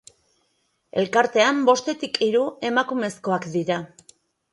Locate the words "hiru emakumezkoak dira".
2.29-3.79